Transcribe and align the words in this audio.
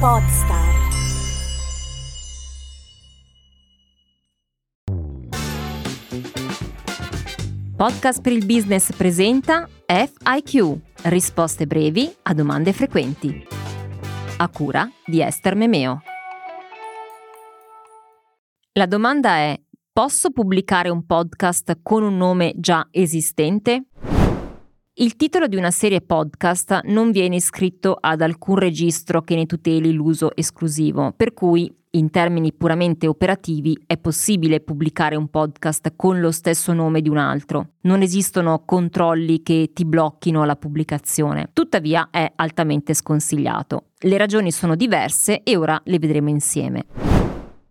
Podstar. 0.00 0.88
Podcast 7.76 8.22
per 8.22 8.32
il 8.32 8.46
business 8.46 8.96
presenta 8.96 9.68
FIQ, 9.86 10.78
risposte 11.02 11.66
brevi 11.66 12.10
a 12.22 12.32
domande 12.32 12.72
frequenti. 12.72 13.46
A 14.38 14.48
cura 14.48 14.90
di 15.04 15.20
Esther 15.20 15.54
Memeo. 15.54 16.00
La 18.72 18.86
domanda 18.86 19.36
è: 19.36 19.60
posso 19.92 20.30
pubblicare 20.30 20.88
un 20.88 21.04
podcast 21.04 21.80
con 21.82 22.04
un 22.04 22.16
nome 22.16 22.54
già 22.56 22.88
esistente? 22.90 23.84
Il 25.00 25.16
titolo 25.16 25.46
di 25.46 25.56
una 25.56 25.70
serie 25.70 26.02
podcast 26.02 26.80
non 26.84 27.10
viene 27.10 27.36
iscritto 27.36 27.96
ad 27.98 28.20
alcun 28.20 28.56
registro 28.56 29.22
che 29.22 29.34
ne 29.34 29.46
tuteli 29.46 29.94
l'uso 29.94 30.36
esclusivo, 30.36 31.14
per 31.16 31.32
cui 31.32 31.74
in 31.92 32.10
termini 32.10 32.52
puramente 32.52 33.06
operativi 33.06 33.82
è 33.86 33.96
possibile 33.96 34.60
pubblicare 34.60 35.16
un 35.16 35.28
podcast 35.28 35.94
con 35.96 36.20
lo 36.20 36.30
stesso 36.30 36.74
nome 36.74 37.00
di 37.00 37.08
un 37.08 37.16
altro. 37.16 37.76
Non 37.84 38.02
esistono 38.02 38.62
controlli 38.66 39.42
che 39.42 39.70
ti 39.72 39.86
blocchino 39.86 40.44
la 40.44 40.56
pubblicazione. 40.56 41.48
Tuttavia 41.54 42.08
è 42.10 42.30
altamente 42.36 42.92
sconsigliato. 42.92 43.84
Le 44.00 44.18
ragioni 44.18 44.52
sono 44.52 44.76
diverse 44.76 45.42
e 45.42 45.56
ora 45.56 45.80
le 45.82 45.98
vedremo 45.98 46.28
insieme. 46.28 46.84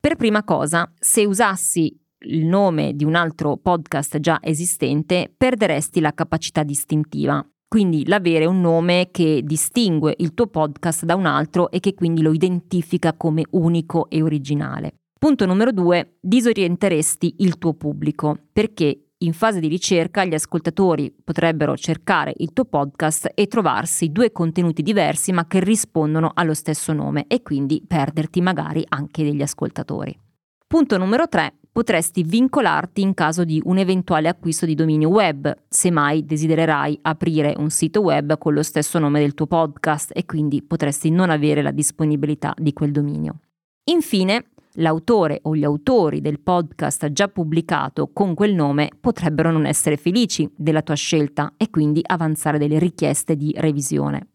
Per 0.00 0.16
prima 0.16 0.42
cosa, 0.42 0.90
se 0.98 1.26
usassi 1.26 1.99
il 2.26 2.44
nome 2.44 2.94
di 2.94 3.04
un 3.04 3.14
altro 3.14 3.56
podcast 3.56 4.18
già 4.18 4.38
esistente, 4.42 5.32
perderesti 5.34 6.00
la 6.00 6.12
capacità 6.12 6.62
distintiva. 6.62 7.44
Quindi 7.66 8.06
l'avere 8.06 8.46
un 8.46 8.60
nome 8.60 9.08
che 9.12 9.42
distingue 9.44 10.14
il 10.18 10.34
tuo 10.34 10.48
podcast 10.48 11.04
da 11.04 11.14
un 11.14 11.24
altro 11.24 11.70
e 11.70 11.78
che 11.78 11.94
quindi 11.94 12.20
lo 12.20 12.32
identifica 12.32 13.14
come 13.14 13.44
unico 13.50 14.08
e 14.10 14.22
originale. 14.22 14.94
Punto 15.18 15.46
numero 15.46 15.70
due, 15.70 16.16
disorienteresti 16.20 17.36
il 17.38 17.58
tuo 17.58 17.74
pubblico 17.74 18.36
perché 18.52 19.10
in 19.18 19.34
fase 19.34 19.60
di 19.60 19.68
ricerca 19.68 20.24
gli 20.24 20.34
ascoltatori 20.34 21.14
potrebbero 21.22 21.76
cercare 21.76 22.32
il 22.38 22.52
tuo 22.52 22.64
podcast 22.64 23.30
e 23.34 23.46
trovarsi 23.46 24.10
due 24.10 24.32
contenuti 24.32 24.82
diversi 24.82 25.30
ma 25.30 25.46
che 25.46 25.60
rispondono 25.60 26.32
allo 26.34 26.54
stesso 26.54 26.92
nome 26.92 27.26
e 27.28 27.42
quindi 27.42 27.84
perderti 27.86 28.40
magari 28.40 28.82
anche 28.88 29.22
degli 29.22 29.42
ascoltatori. 29.42 30.18
Punto 30.66 30.96
numero 30.96 31.28
3. 31.28 31.54
Potresti 31.72 32.24
vincolarti 32.24 33.00
in 33.00 33.14
caso 33.14 33.44
di 33.44 33.62
un 33.64 33.78
eventuale 33.78 34.28
acquisto 34.28 34.66
di 34.66 34.74
dominio 34.74 35.08
web, 35.08 35.54
se 35.68 35.92
mai 35.92 36.24
desidererai 36.24 36.98
aprire 37.02 37.54
un 37.56 37.70
sito 37.70 38.00
web 38.00 38.36
con 38.38 38.54
lo 38.54 38.64
stesso 38.64 38.98
nome 38.98 39.20
del 39.20 39.34
tuo 39.34 39.46
podcast 39.46 40.10
e 40.12 40.26
quindi 40.26 40.62
potresti 40.62 41.10
non 41.10 41.30
avere 41.30 41.62
la 41.62 41.70
disponibilità 41.70 42.52
di 42.56 42.72
quel 42.72 42.90
dominio. 42.90 43.38
Infine, 43.84 44.46
l'autore 44.74 45.38
o 45.42 45.54
gli 45.54 45.62
autori 45.62 46.20
del 46.20 46.40
podcast 46.40 47.12
già 47.12 47.28
pubblicato 47.28 48.10
con 48.12 48.34
quel 48.34 48.54
nome 48.54 48.90
potrebbero 49.00 49.52
non 49.52 49.64
essere 49.64 49.96
felici 49.96 50.50
della 50.56 50.82
tua 50.82 50.94
scelta 50.94 51.54
e 51.56 51.70
quindi 51.70 52.00
avanzare 52.04 52.58
delle 52.58 52.80
richieste 52.80 53.36
di 53.36 53.54
revisione. 53.56 54.26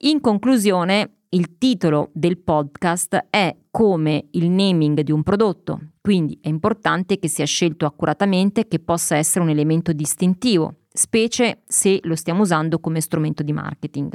In 0.00 0.20
conclusione, 0.20 1.23
il 1.34 1.58
titolo 1.58 2.10
del 2.12 2.38
podcast 2.38 3.26
è 3.28 3.54
come 3.70 4.28
il 4.30 4.48
naming 4.50 5.00
di 5.00 5.10
un 5.10 5.24
prodotto, 5.24 5.80
quindi 6.00 6.38
è 6.40 6.48
importante 6.48 7.18
che 7.18 7.26
sia 7.26 7.44
scelto 7.44 7.86
accuratamente 7.86 8.68
che 8.68 8.78
possa 8.78 9.16
essere 9.16 9.44
un 9.44 9.50
elemento 9.50 9.92
distintivo, 9.92 10.82
specie 10.92 11.62
se 11.66 11.98
lo 12.04 12.14
stiamo 12.14 12.42
usando 12.42 12.78
come 12.78 13.00
strumento 13.00 13.42
di 13.42 13.52
marketing. 13.52 14.12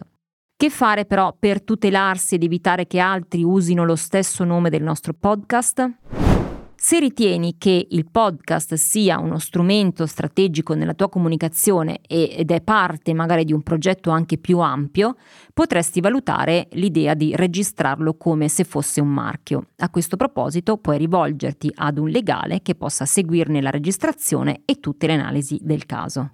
Che 0.55 0.69
fare 0.69 1.05
però 1.05 1.35
per 1.37 1.61
tutelarsi 1.61 2.35
ed 2.35 2.43
evitare 2.43 2.87
che 2.87 2.99
altri 2.99 3.43
usino 3.43 3.83
lo 3.83 3.95
stesso 3.97 4.45
nome 4.45 4.69
del 4.69 4.83
nostro 4.83 5.13
podcast? 5.13 6.58
Se 6.81 6.97
ritieni 6.97 7.57
che 7.57 7.87
il 7.89 8.09
podcast 8.09 8.75
sia 8.75 9.19
uno 9.19 9.37
strumento 9.37 10.05
strategico 10.05 10.73
nella 10.75 10.93
tua 10.93 11.09
comunicazione 11.09 11.99
ed 12.07 12.49
è 12.49 12.61
parte 12.61 13.13
magari 13.13 13.43
di 13.43 13.51
un 13.51 13.61
progetto 13.61 14.11
anche 14.11 14.37
più 14.37 14.59
ampio, 14.59 15.17
potresti 15.53 15.99
valutare 15.99 16.69
l'idea 16.71 17.15
di 17.15 17.35
registrarlo 17.35 18.15
come 18.15 18.47
se 18.47 18.63
fosse 18.63 19.01
un 19.01 19.09
marchio. 19.09 19.67
A 19.79 19.89
questo 19.89 20.15
proposito 20.15 20.77
puoi 20.77 20.97
rivolgerti 20.97 21.69
ad 21.75 21.97
un 21.97 22.07
legale 22.07 22.61
che 22.61 22.75
possa 22.75 23.05
seguirne 23.05 23.61
la 23.61 23.71
registrazione 23.71 24.61
e 24.63 24.79
tutte 24.79 25.05
le 25.05 25.13
analisi 25.13 25.59
del 25.61 25.85
caso. 25.85 26.31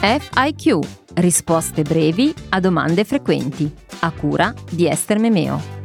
FIQ 0.00 0.78
Risposte 1.14 1.82
brevi 1.82 2.34
a 2.48 2.58
domande 2.58 3.04
frequenti. 3.04 3.70
A 4.00 4.10
cura 4.12 4.52
di 4.70 4.88
Esther 4.88 5.18
Memeo. 5.18 5.81